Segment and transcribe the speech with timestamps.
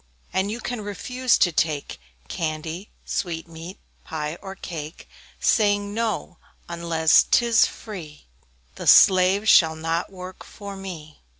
[0.33, 5.07] And you can refuse to take Candy, sweetmeat, pie or cake,
[5.39, 8.25] Saying "no" unless 'tis free
[8.77, 11.21] "The slave shall not work for me."